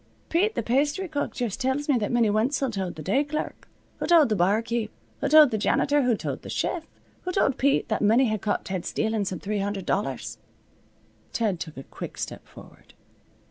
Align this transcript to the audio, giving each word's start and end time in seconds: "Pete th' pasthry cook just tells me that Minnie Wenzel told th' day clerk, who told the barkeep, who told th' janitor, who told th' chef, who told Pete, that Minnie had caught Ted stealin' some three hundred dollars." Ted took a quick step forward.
"Pete 0.29 0.55
th' 0.55 0.65
pasthry 0.65 1.07
cook 1.07 1.31
just 1.35 1.61
tells 1.61 1.87
me 1.87 1.95
that 1.99 2.11
Minnie 2.11 2.31
Wenzel 2.31 2.71
told 2.71 2.95
th' 2.95 3.03
day 3.03 3.23
clerk, 3.23 3.67
who 3.99 4.07
told 4.07 4.29
the 4.29 4.35
barkeep, 4.35 4.89
who 5.19 5.29
told 5.29 5.51
th' 5.51 5.59
janitor, 5.59 6.01
who 6.01 6.17
told 6.17 6.41
th' 6.41 6.49
chef, 6.51 6.87
who 7.21 7.31
told 7.31 7.59
Pete, 7.59 7.87
that 7.89 8.01
Minnie 8.01 8.25
had 8.25 8.41
caught 8.41 8.65
Ted 8.65 8.83
stealin' 8.83 9.25
some 9.25 9.37
three 9.39 9.59
hundred 9.59 9.85
dollars." 9.85 10.39
Ted 11.33 11.59
took 11.59 11.77
a 11.77 11.83
quick 11.83 12.17
step 12.17 12.47
forward. 12.47 12.95